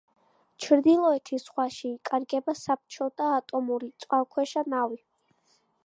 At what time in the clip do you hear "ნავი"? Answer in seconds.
4.77-5.03